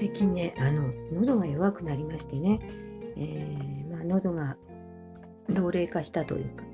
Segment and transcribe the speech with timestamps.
[0.00, 2.58] 最近ね、あの、喉が弱くなりましてね、
[3.18, 4.56] えー、まあ、喉が
[5.48, 6.64] 老齢化したというか、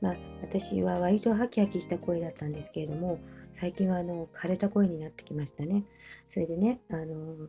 [0.00, 3.18] まあ、私は割とハキハキした声だったんですけれども、
[3.52, 5.82] 最近はあの枯れた声になってきましたね。
[6.28, 7.48] それでね、あの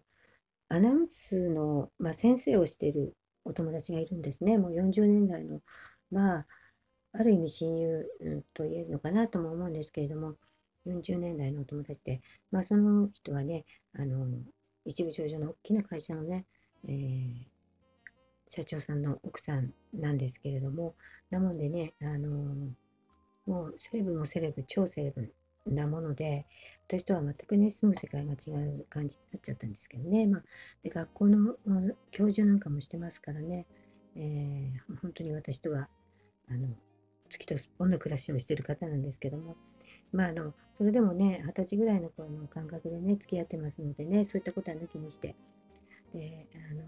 [0.69, 4.57] アナウンスの、まあ、先生をしているお友達がいるんですね。
[4.57, 5.59] もう40年代の、
[6.09, 6.45] まあ、
[7.11, 8.09] ある意味親友、
[8.55, 10.37] と言えるのかなとも思うんですけれども、
[10.87, 14.25] 40年代のお友達で、まあ、その人はね、あの
[14.85, 16.45] 一部上場の大きな会社のね、
[16.87, 17.35] えー、
[18.49, 20.95] 社長さんの奥さんなんですけれども、
[21.29, 22.29] なもんでね、あの
[23.45, 25.33] もうセレブもセレブ、超セレブ
[25.65, 26.45] なもので、
[26.87, 30.43] 私とは全くね、住む世界が違う感じになっちゃったんですけどね、まあ、
[30.83, 31.55] で学校の
[32.11, 33.65] 教授なんかもしてますからね、
[34.15, 35.87] えー、本当に私とは
[36.49, 36.67] あの
[37.29, 39.55] 月とすっぽんの暮らしをしてる方なんですけども、
[40.13, 45.35] まあ、あのそれでもね、二十歳ぐらいの頃の感覚でね、付き合ってますのでね、そういったことは抜きにして、
[46.13, 46.83] であの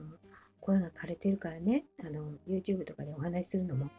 [0.62, 3.90] 声が枯れてるからね、あの YouTube とかでお話しするのも、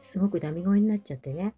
[0.00, 1.54] すごくダミ声になっちゃってね、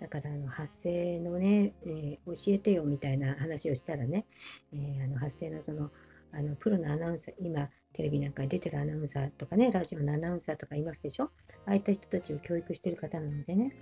[0.00, 4.26] だからあの発声のね、えー、教えてよみたいな話をしたらね、
[4.72, 5.90] えー、あの発声のその
[6.32, 11.24] あのプロのアナウンサー、今テレビなんかに出てるアナウンサーとかね、ラジオのアナウンサーとかいますでしょ？
[11.66, 13.74] ああいった人たちを教育してる方なのでね、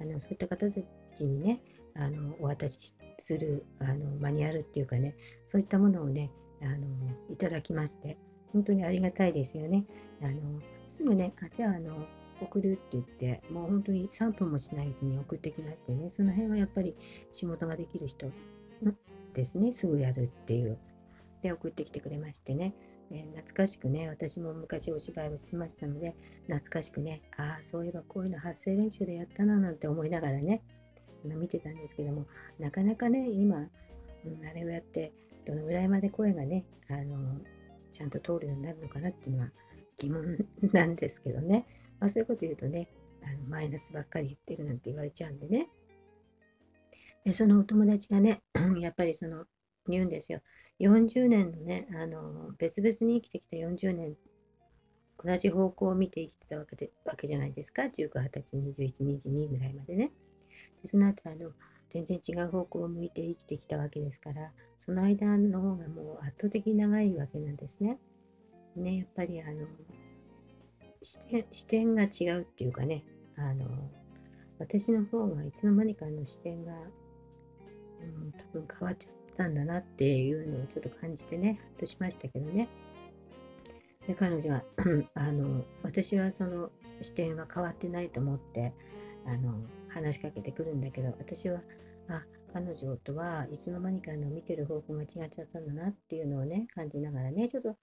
[0.00, 0.80] あのそういった方た
[1.14, 1.60] ちにね、
[1.98, 5.16] あのお渡しするあのマニュアルっていうかね、
[5.46, 6.30] そういったものをね、
[6.62, 6.86] あの
[7.30, 8.16] いただきまして、
[8.52, 9.84] 本当にありがたいですよね。
[10.22, 12.06] あのすぐね、あじゃああの
[12.40, 16.94] 送るって言って、もう本当に3分もしないうちに送ってきましてね、その辺はやっぱり
[17.32, 18.30] 仕事ができる人
[19.34, 20.78] ですね、すぐやるっていう。
[21.42, 22.74] で、送ってきてくれましてね、
[23.10, 26.14] えー、懐かしくね、私も昔お芝居をしてましたので、
[26.46, 30.62] 懐かしくね、ああ、そういえばこういうの発声練習でやったななんて思いながらね、
[31.34, 32.26] 見てたんですけども、
[32.58, 35.12] なかなかね、今、うん、あれをやって、
[35.46, 37.40] どのぐらいまで声がね、あの
[37.92, 39.50] ちゃんと通るようになるのかなっていうのは
[39.96, 41.66] 疑問なんですけどね。
[41.98, 42.88] まあ、そういうこと言うとね、
[43.22, 45.68] あのマイナスばっかり言ってるなんて言われちゃうんでね。
[47.24, 48.42] で、そのお友達がね、
[48.80, 49.46] やっぱりその、
[49.88, 50.40] 言うんですよ。
[50.80, 54.16] 40年のね、あの、別々に生きてきた40年、
[55.24, 57.82] 同じ方向を見て生きてたわけでわけじゃないですか。
[57.82, 60.12] 19、20、21、22ぐらいまでね。
[60.86, 61.52] その後、あの、
[61.90, 67.98] 全然違う方向を向いて生きてきたわけですから、その間の方がもう圧倒的に長いわけなんですね。
[68.76, 69.66] ね、やっぱりあの、
[71.02, 73.04] 視点が違うっていうかね、
[73.36, 73.66] あの、
[74.58, 82.68] 私の方がいつの間にかの視点が、うん、多分変わっちゃったんだなっていうのをちょっと感じてね、ほっとしましたけどね。
[84.06, 84.62] で、彼女は
[85.14, 86.70] あの、私はその
[87.02, 88.72] 視点は変わってないと思って、
[89.26, 89.54] あの、
[89.96, 91.62] 話しかけてくるんだけど、私は、
[92.08, 97.76] あ、彼女とはいつの間にかの見てる方向が違っちゃったんだなっていうのをね、感じながらね、ちょっと、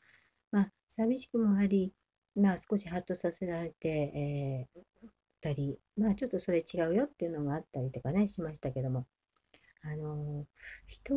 [0.52, 1.92] まあ、寂しくもあり、
[2.36, 5.08] まあ、少しハッとさせられて、えー、
[5.42, 9.08] たり、まあ、ちょっとそれ違うよっていうのがあったりとかね、しましたけども、
[9.84, 10.46] あの、
[10.88, 11.14] 人、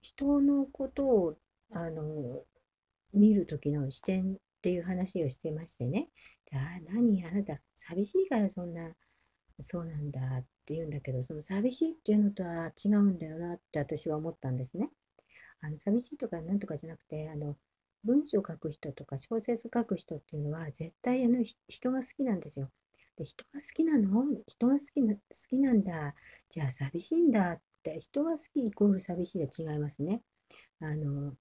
[0.00, 1.36] 人のことを、
[1.70, 2.42] あの、
[3.12, 6.08] 見るときの視点っていう話をしてましてね、
[6.52, 8.92] ああ、何あなた、寂しいからそんな、
[9.62, 14.90] そうなんだって言うんだけど、その寂しいっていうのとは違うんだよなって私は思ったんですね。
[15.60, 17.56] あの寂しいとかなんとかじゃなくて、あの、
[18.04, 22.68] 文章を書く人とか小説を書く人っていうのは絶対あの人が好きなんですよ。
[23.16, 24.24] で人が好きなの？
[24.48, 26.14] 人が好きな好きなんだ。
[26.50, 30.22] じゃあ寂しいんだって人が好きイコール寂しいは違いますね。
[30.80, 31.34] あの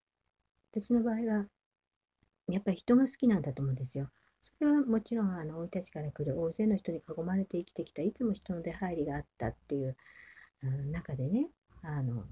[0.71, 1.45] 私の場合は
[2.47, 4.09] やっぱり人が好きなんだと思うんですよ。
[4.41, 9.95] それはもちろんあの生い立ちから来る大勢の人に囲まれて生きてきたいつも人の出入りがあったっていう
[10.91, 11.47] 中でね
[11.83, 12.23] あの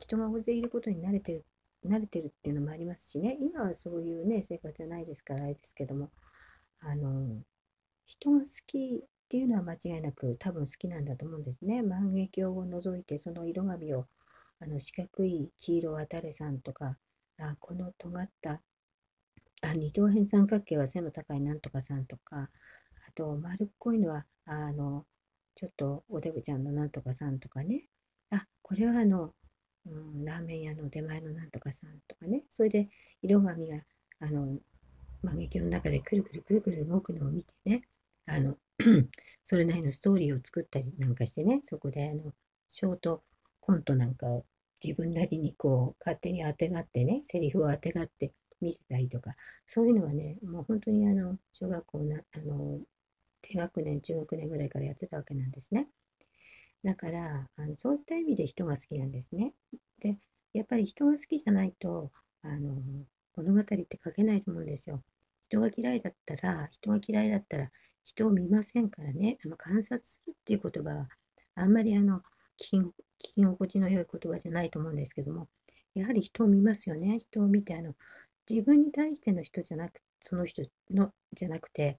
[0.00, 1.44] 人が大勢いることに慣れてる
[1.86, 6.10] 慣れてるっていうのもありますしね、今はそういうね、生活じゃないですから、あれですけども、
[6.80, 7.42] あの、
[8.06, 11.82] 人が好きっていうのは間違いなく多分好きなんだと思うんですね。
[11.82, 14.06] 万華鏡を除いて、その色紙を、
[14.60, 16.96] あの四角い黄色は誰さんとか、
[17.38, 18.60] あこの尖った
[19.62, 22.50] あ二等辺三角形は背の高いなんとかさんとか、
[23.08, 25.06] あと丸っこいのは、あの、
[25.54, 27.84] ちょっとおデブちゃんのなんとかさんとかね、
[28.30, 29.32] あ、これはあの、
[29.86, 32.88] うん、ラーメン屋の出前のなんとかさんとかね、それで
[33.22, 33.82] 色紙が、
[34.20, 34.58] あの、
[35.22, 37.82] 万華鏡の中でくるくるくるくる動くのを見てね、
[38.26, 38.56] あの、
[39.44, 42.32] それなりのストーリーを作ったりなんかしてね、そこであの、
[42.68, 43.22] ショート
[43.60, 44.44] コントなんかを
[44.82, 48.32] 自分なりにこう、勝手にあてがってね、セリフをあてがって
[48.64, 49.32] 見せたりとか、
[49.66, 52.80] そういうのはね、もう本当にあの、小学校な、あの、
[53.42, 55.88] 低学年、中学年ぐらいからやってたわけなんですね。
[56.84, 59.54] だからあのそういった意味で人が好きなんですね。
[60.00, 60.18] で
[60.52, 62.12] やっぱり人が好きじゃないと、
[62.42, 62.76] あの、
[63.36, 65.02] 物語って書けないと思うんですよ。
[65.48, 67.70] 人が嫌いだったら、人が嫌いだったら、
[68.04, 71.08] 人を見ませんからね、あの観察するっていう言葉は、
[71.56, 72.22] あんまりあの、
[72.62, 72.88] 聞
[73.18, 75.48] き心地の良い言葉じゃないと思うんですけども、
[75.94, 77.18] やはり人を見ますよね。
[77.18, 77.94] 人を見て、あの、
[78.48, 81.98] 自分に対しての人じゃなく、その人の、じゃなくて、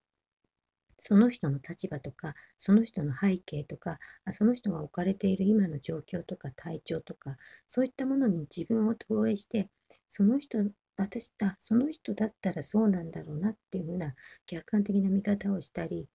[1.00, 4.00] その人の立場とか、その人の背景とか、
[4.32, 7.38] その人が置かれている今の状況とか体調とか、
[7.68, 9.70] そういったものに自分を投影して、
[10.10, 10.58] その人、
[10.98, 14.16] 私、あ、その人だったらそうなんだろうなっていうふうな
[14.46, 16.08] 客観的な見方をしたり、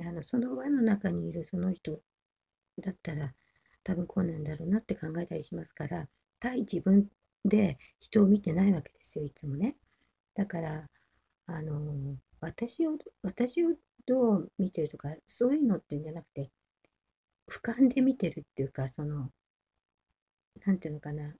[0.00, 2.00] あのその輪の中にいるその人
[2.80, 3.32] だったら
[3.84, 6.08] 多分こうなんだろうなって考えたりしますから、
[6.40, 7.06] 対自分
[7.44, 9.76] で人を見てないわけですよ、いつもね。
[10.34, 10.88] だから、
[11.46, 13.76] あの、私を、私を
[14.06, 16.50] どう見てるとか、そういうのっていうんじゃなくて、
[17.48, 19.30] 俯瞰で見てるっていうか、その、
[20.66, 21.34] なんていうのかな、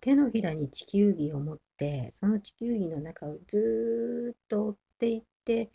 [0.00, 5.70] 手のひらに地球儀を持って、その地球儀の中をずっと追っていって、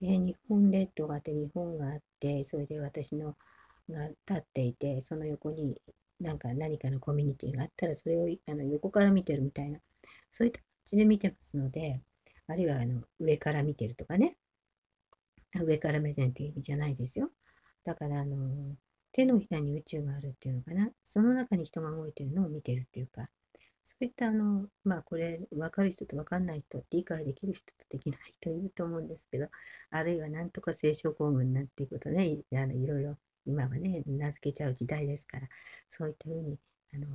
[0.00, 3.36] えー、日本列島があって、日本があって、それで私の
[3.90, 5.80] が立っていて、その横に
[6.20, 9.78] なんか何かのコミュニティがあったら、それをあの横から見てるみたいな、
[10.32, 12.00] そういった形で見てますので、
[12.46, 14.36] あるいはあの上から見てるとかね、
[15.54, 17.30] 上から目線っていう意味じゃないですよ。
[17.84, 18.74] だからあの
[19.12, 23.28] 手のひらに宇宙があるっていうのかな、その中に人が動いてるのを見てるっていうか、
[23.84, 29.48] そういったあの、まあこれ分かる人と分かんない人、理解できる人とできない人いると思うんですけど、
[29.90, 33.16] あるいはなんとか聖書公務なっていくとね、あのいろいろ
[33.48, 35.48] 今はね、名付けちゃう時代ですから、
[35.88, 36.58] そういったふうに
[36.94, 37.06] あの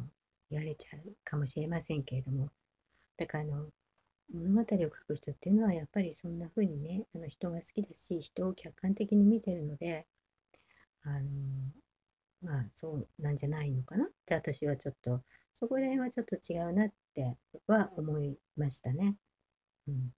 [0.50, 2.50] 言われちゃうかもしれませんけれども、
[3.18, 3.68] だからあの、
[4.34, 10.08] 物語を書く人っていうのはやっぱりそんな風にね、あの人が好きですし、人を客観的に見てるので、
[11.04, 11.30] あの、
[12.42, 15.22] まあそうなんじゃないのかなって私はちょっと、
[15.54, 17.38] そこら辺はちょっと違うなって
[17.68, 19.16] は思いましたね。
[19.88, 20.14] うん。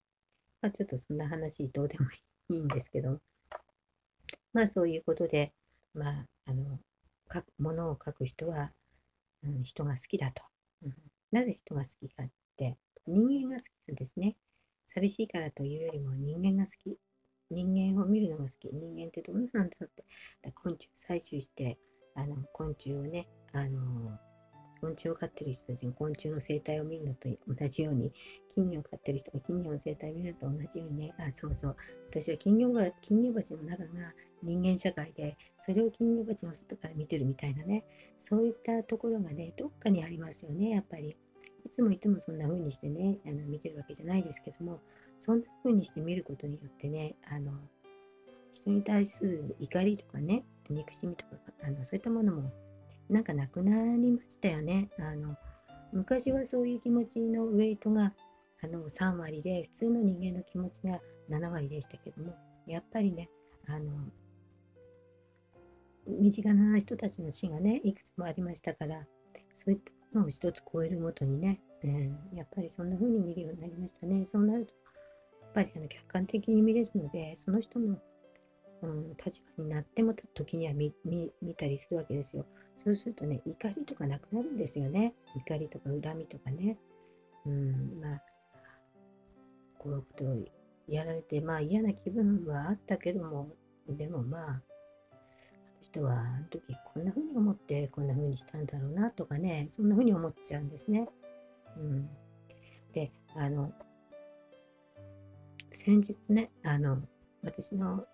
[0.62, 2.06] まあちょっとそんな話どうでも
[2.50, 3.19] いいんですけど、
[4.53, 5.51] まあそういうことで、
[5.95, 6.80] まあ、あの、
[7.33, 8.71] 書くものを書く人は、
[9.44, 10.44] うん、人が好きだと、
[10.83, 10.94] うん。
[11.31, 12.27] なぜ人が好きかっ
[12.57, 12.77] て、
[13.07, 14.36] 人間が好きなんですね。
[14.88, 16.97] 寂しいからというよりも人間が好き。
[17.50, 18.69] 人間を見るのが好き。
[18.71, 20.51] 人間ってどんななんだろうって。
[20.53, 21.77] 昆虫採集して、
[22.15, 24.18] あの昆虫をね、あの
[24.86, 28.14] 昆虫を飼ってる人たちが昆虫の生態を見るのと同じように、
[28.54, 31.76] 金魚を飼ってる人が金魚の生態を見るのと同じようにね、あ、そうそう、
[32.12, 33.88] 私は金魚が金魚鉢の中が
[34.44, 37.84] 人間社会で、それを金魚鉢の外から見てるみたいなね、
[38.20, 41.18] そういったところがね、どっかにありますよね、やっぱり。
[41.66, 44.82] いつもいつもそんな風にしてね、あの見てるわけじゃないですけども、
[45.20, 47.54] そんな風にして見ることによってね、あの、
[48.54, 51.32] 人に対する怒りとかね、憎しみとか、
[51.64, 52.52] あのそういったものも
[53.10, 54.90] なんかなくなりましたよね。
[55.00, 55.36] あの
[55.94, 58.13] 昔はそういう気持ちのウェイトが
[58.62, 61.00] あの3割で、普通の人間の気持ちが
[61.30, 62.36] 7割でしたけども、
[62.68, 63.30] やっぱりね、
[63.68, 63.92] あの
[66.07, 69.06] 身近な人たちの死がね、いくつもありましたから、
[69.56, 74.25] そういったものを一つ超えるごとにね、えー、やっぱりそんな風に見るようになりましたね。
[74.25, 74.74] そうなると、
[75.42, 77.98] やっぱりあの客観的に見れるので、その人の
[78.86, 80.94] うん、立場になっても時には見
[81.56, 82.46] たりするわけですよ。
[82.78, 85.13] そうするとね、怒りとかなくなるんですよね。
[85.36, 86.77] 怒りとか恨みとかね。
[87.46, 88.22] うん、まあ、
[89.77, 90.38] こういうことを
[90.88, 93.50] やられて、まあ嫌な気分はあったけども、
[93.88, 94.62] でもまあ、
[95.82, 96.63] 人はあの時
[96.94, 101.08] こんな風に思ってこんな風にしたんだろうなとかね、そんな風に思っちゃうんですね。
[101.77, 102.10] うん。
[102.94, 103.72] で、あの、
[105.72, 107.01] 先日ね、あの、
[107.46, 108.06] 私の、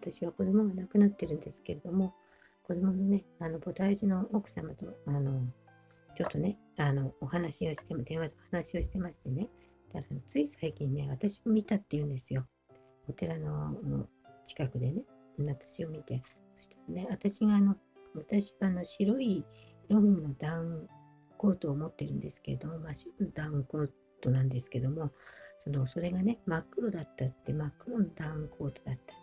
[0.00, 2.14] 私は子供が亡くなってるんですけれども、
[2.62, 5.42] 子供のね、あの、菩提寺の奥様と、あの、
[6.16, 9.48] ちょっとね、あの、お話をしても、電話で話をしてましてね、
[9.92, 12.46] だからつい最近ね、私を見たって言うんですよ。
[13.08, 14.08] お寺の
[14.44, 15.02] 近くでね、
[15.38, 16.22] 私を見て、
[16.56, 17.76] そしたらね、私があの、
[18.14, 19.44] 私はあの白い
[19.88, 20.88] ロングのダウン
[21.36, 23.90] コートを持ってるんですけれども、まあ、白のダウンコー
[24.20, 25.12] トなんですけども、
[25.66, 29.16] そのそれがね、真っ黒だったって、真っ黒のダウンコートだったっ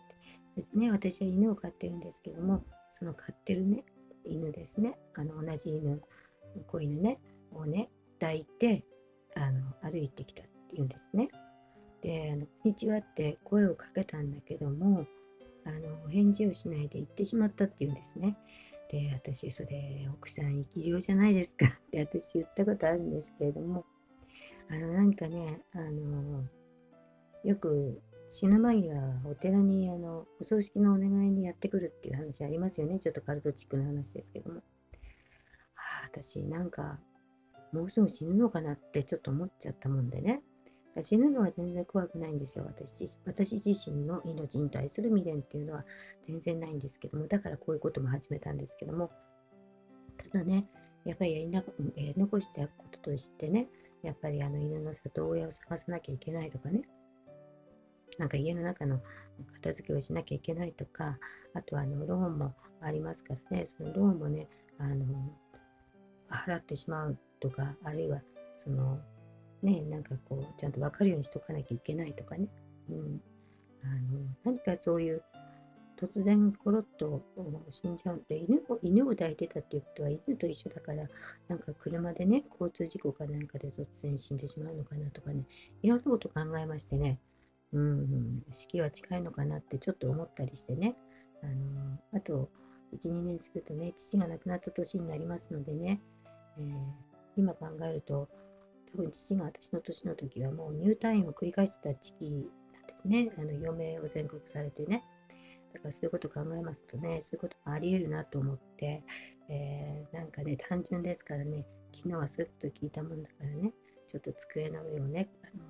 [0.55, 0.61] て。
[0.61, 2.65] ですね、私は犬を飼ってるんですけども、
[2.99, 3.85] その飼ってるね、
[4.25, 6.01] 犬ですね、あの同じ犬、
[6.67, 7.21] 子犬ね、
[7.53, 8.83] をね、抱いて、
[9.35, 11.29] あの歩いてきたっていうんですね。
[12.01, 15.05] で、あのこんにちはって声をかけたんだけども、
[15.65, 18.37] あの返事をしないで行ってしまったっていうんですね。
[18.91, 23.85] で、私、それ、奥さん、生き量じゃないですかって私言ったことあるんですけれども、
[24.69, 26.43] あの、なんかね、あの、
[27.43, 32.99] よく死ぬ間際、お寺に、あの、お葬式のお願いにやってくるっていう話ありますよね。
[32.99, 34.61] ちょっとカルトチックな話ですけども。
[35.75, 36.99] ああ、私、なんか、
[37.71, 40.41] もうすぐ死ぬのかなってちょっと思っちゃったもんでね。
[41.01, 43.17] 死ぬのは全然怖くないんですよ私。
[43.25, 45.85] 私自身の命に対する未練っていうのは
[46.23, 49.11] 全然ないんですけども、だからこういうことも始めたんですけども、
[50.17, 50.67] ただね、
[51.03, 51.63] やっぱりやりな
[52.15, 53.67] 残しちゃうこととしてね、
[54.03, 56.81] やっぱりあの犬の里親を探さなきゃいけないとかね、
[58.17, 59.01] なんか家の中の
[59.55, 61.17] 片付けをしなきゃいけないとか、
[61.53, 65.05] あとあのローンもありますからね、そのローンもね、あの
[66.29, 68.21] 払ってしまうとか、あるいは
[68.63, 68.99] その
[69.63, 72.47] ね、なんかこう、ちゃんと分かるようにしとかなきゃいけないとかね。
[72.89, 73.21] うん。
[73.81, 75.23] あの、何かそういう、
[75.99, 77.23] 突然コロッと
[77.69, 81.07] 死んじゃうって犬を犬を抱いてたっていうことは犬と一緒だから
[81.47, 85.45] なんか車でね交通事故かなんかで突然死んでしまうのかなとかね
[85.81, 87.19] いろんなこと考えましてね。
[87.71, 90.95] うん、うん、死期は近いのかなってちょっと思ったりしてね。
[91.43, 92.49] あのあと
[93.01, 95.99] 12年するとね父が亡くなった年になりますのでね、
[96.57, 96.65] えー、
[97.35, 98.29] 今考えると
[98.93, 103.31] 多分父が私の年の時はもう入退院を繰り返してた時期なんですね。
[103.37, 105.03] あの余命を宣告されてね。
[105.73, 109.03] だからそういうこと考えますとね、そういうこともあり得るなと思って、
[109.49, 111.65] えー、なんかね、単純ですからね、
[111.95, 113.73] 昨日はそういうこと聞いたもんだからね、
[114.07, 115.63] ちょっと机の上をね、あの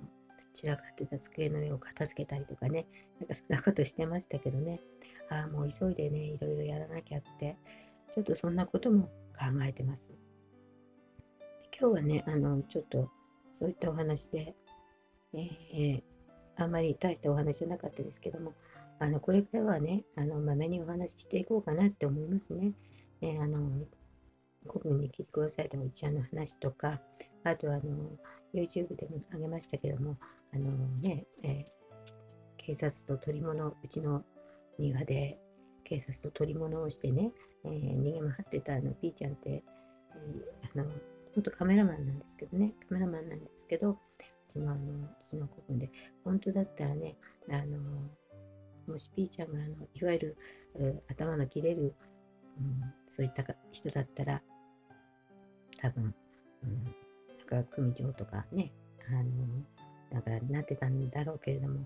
[0.52, 2.86] 散らかってた机の上を片付けたりとかね、
[3.18, 4.80] なんかそんなことしてましたけどね、
[5.30, 7.56] ああ、もう急いでね、いろいろやらなきゃって、
[8.14, 9.04] ちょっとそんなことも
[9.36, 10.12] 考えてます。
[11.78, 13.10] 今日はね、あの、ちょっと
[13.58, 14.54] そういったお話で、
[15.32, 16.02] えー、
[16.56, 18.52] あんまり大したお話じゃなかったですけども、
[18.98, 22.72] あの、これからはね、あの、まめにお話ししていこうかなって思いますね。
[23.20, 23.86] ねあの、
[24.66, 27.00] 古文に切り殺されたおじちゃんの話とか、
[27.44, 27.80] あとあの、
[28.54, 30.16] YouTube でもあげましたけども、
[30.52, 30.70] あの
[31.00, 31.64] ね、えー、
[32.56, 34.24] 警察と取り物、うちの
[34.78, 35.38] 庭で
[35.84, 37.32] 警察と取り物をしてね、
[37.64, 40.90] えー、逃げ回ってたあの、ピーちゃんって、えー、あの、
[41.36, 43.96] 元カメラマンなんですけどね、カメラマンなんですけど、う
[44.48, 45.90] ちのあの、父の子分で、
[46.24, 47.16] 本当だったらね、
[47.50, 47.78] あの、
[48.86, 50.36] もしピーちゃんがあの、いわゆる、
[51.08, 51.94] 頭の切れる、
[52.58, 54.42] うん、そういった人だったら、
[55.80, 56.14] 多分、
[56.62, 56.84] うん、
[57.50, 58.72] なんか組長とかね、
[59.08, 59.30] あの、
[60.10, 61.80] なんかなってたんだろうけれども、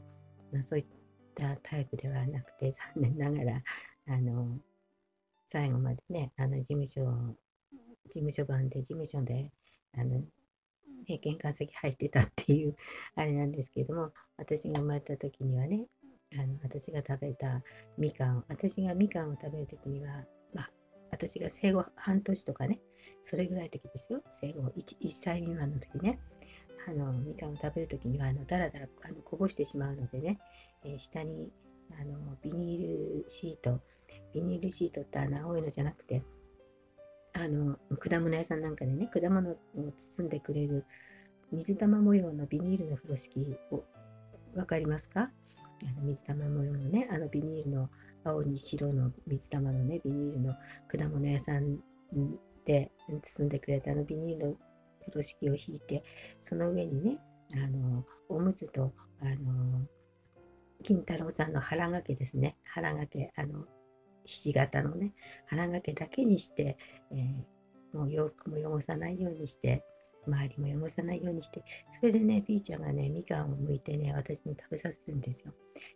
[0.53, 0.87] まあ、そういっ
[1.35, 3.63] たタイプではなくて、残念ながら、
[4.09, 4.59] あの、
[5.51, 7.01] 最後までね、あの事務所
[8.09, 9.51] 事務所版で事務所で、
[9.97, 10.21] あの、
[11.09, 12.77] ね、玄関先入ってたっていう
[13.15, 15.87] あれなんですけれども、私が生まれた時にはね、
[16.35, 17.63] あの私が食べた
[17.97, 20.71] みかん、私がみかんを食べる時には、まあ、
[21.11, 22.81] 私が生後半年とかね、
[23.23, 26.19] それぐらいの時ですよ、生後 1, 1歳未満の時ね、
[26.87, 30.39] あのみかんを食べる時にはあのだらだらあのこぼしてしまうのでね、
[30.85, 31.51] えー、下に
[31.99, 33.81] あのビニールシート、
[34.35, 36.23] ビニールシートってあの青いのじゃなくて、
[37.33, 39.57] あの果物屋さんなんかでね果物を
[39.97, 40.85] 包んでくれる
[41.53, 43.85] 水玉模様のビニールの風呂敷を
[44.55, 45.31] 分かりますか？
[45.83, 47.91] あの水玉模様のねあのビニールの
[48.25, 50.55] 青に白の水玉のねビニールの
[50.89, 51.79] 果物屋さん
[52.65, 52.91] で
[53.23, 54.55] 包んでくれたあのビニールの
[55.01, 56.03] 風呂敷を引いて
[56.41, 57.19] その上にね
[57.55, 59.87] あのおむつとあの
[60.85, 62.57] 金太郎さんの腹掛けですね。
[62.65, 63.65] 腹掛けあの
[64.29, 65.13] ひし形のね、
[65.47, 66.77] 腹掛けだけにして、
[67.11, 69.83] えー、もう洋服も汚さないようにして、
[70.29, 71.65] 周りも汚さないようにして、
[72.01, 75.53] それでね、ピーちゃんがね、みかんを剥いてね、私に食べさせるんですよ。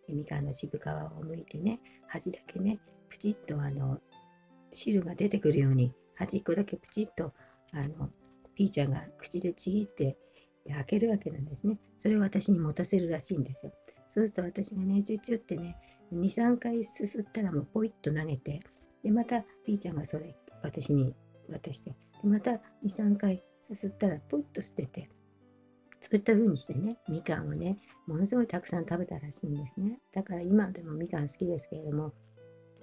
[0.09, 3.99] でみかんの渋皮を剥いてね、端だけね、プチッとあの、
[4.73, 7.33] 汁が出てくるように、端っこだけプチッと、
[7.73, 8.11] あの、
[8.55, 10.17] ピーちゃんが口でちぎって
[10.69, 11.79] 開けるわけなんですね。
[11.99, 13.73] それを私に持たせるらしいんですよ。
[14.09, 15.77] そうすると私がね、チュチュってね、
[16.12, 18.61] 2、3回すすったらもうポイッと投げて、
[19.03, 21.15] で、またピーちゃんがそれ私に
[21.49, 21.91] 渡して、
[22.23, 22.59] でまた2、
[22.89, 25.09] 3回すすったらポイッと捨てて、
[26.00, 30.00] そういった風にしてね、みかんをね、ものすごいたくさん食べたらしいんですね。
[30.12, 32.12] だから今でもみかん好きですけれども、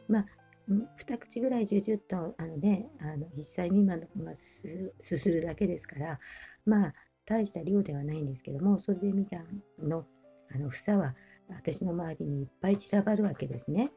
[0.07, 0.25] まあ、
[0.69, 6.19] 2口ぐらいジュジュッとあのね、あの1歳未満の子がすするだけですから、
[6.65, 6.93] まあ、
[7.25, 10.05] 大した量ではないんですけども、それでみかんの
[10.51, 11.15] あの房は
[11.49, 13.91] 私の周りにいっぱい散らばるわけですね。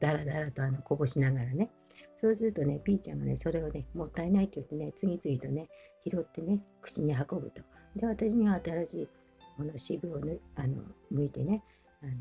[0.00, 1.70] だらだらとあのこぼしながらね。
[2.16, 5.68] そうするとね、ピーちゃんがね、それをね、もったいないって言ってね、次々とね、
[6.04, 7.62] 拾ってね、口に運ぶと。
[7.96, 9.08] で、私には新しい
[9.56, 11.62] この渋を、ね、あの剥いてね、
[12.02, 12.12] あの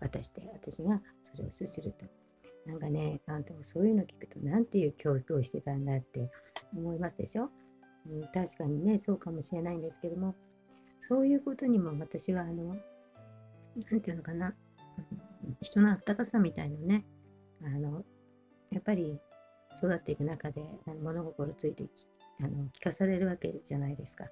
[0.00, 2.06] 渡して、私がそれをすすると。
[2.66, 6.30] なんかね、あんたそういうの聞くと、なんていう教育をしてたんだって
[6.74, 7.50] 思いますでしょ、
[8.08, 10.34] うん、確かにね、そうかもしれないんですけども、
[11.00, 12.74] そういうことにも私はあの
[13.76, 14.54] なんていうのかな、
[15.60, 17.04] 人の温かさみたいのね、
[17.62, 18.04] あの、
[18.74, 19.18] やっぱり
[19.76, 20.62] 育っていく中で
[21.00, 21.84] 物心ついて
[22.40, 24.24] あの聞かされるわけじゃないですか。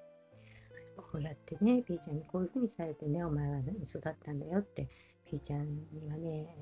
[0.97, 4.89] こうやってね、ピーちゃんにこういうふうにされてね、お前は育ったんだよって、
[5.25, 6.55] ピーちゃんにはね、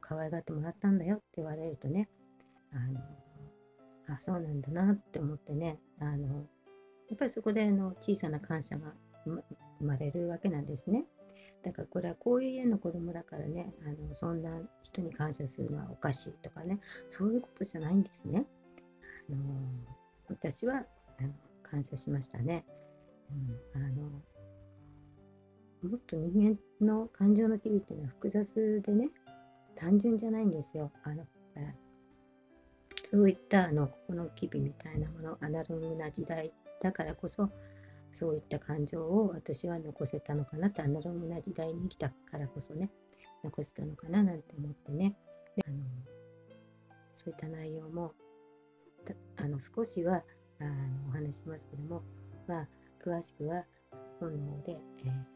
[0.00, 2.08] 可愛がってもらったんだよって言われるとね、
[2.72, 3.00] あの、
[4.14, 6.46] あ、そうなんだなって思ってね、あの、
[7.08, 8.92] やっぱりそこであの小さな感謝が
[9.26, 9.42] 生
[9.80, 11.04] まれるわけなんですね。
[11.66, 14.50] だからこれはこういう家の子供だからね、あのそんな
[14.82, 16.78] 人に感謝するのはおかしいとかね、
[17.10, 18.46] そういうことじゃないんですね。
[19.28, 19.38] あの
[20.28, 20.84] 私は
[21.18, 21.30] あの
[21.68, 22.64] 感謝しましたね。
[23.74, 23.96] うん、あの
[25.90, 29.10] もっと人間の感情の機微っていうのは複雑でね、
[29.74, 30.92] 単純じゃないんですよ。
[31.02, 31.26] あの
[33.10, 37.50] そういったあのこの機微みたいなもの、アナログな時代だからこそ、
[38.16, 42.90] そういった感情を私は残せたのかなと、アナログな時代に生きたからこそね、
[43.44, 45.14] 残せたのかななんて思ってね、
[45.54, 45.76] であの
[47.14, 48.14] そういった内容も
[49.36, 50.22] あの少しは
[50.60, 52.02] あのお話ししますけども、
[52.48, 52.68] まあ、
[53.04, 53.64] 詳しくは
[54.18, 55.35] 本能で、えー